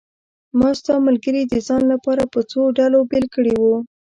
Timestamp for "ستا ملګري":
0.79-1.41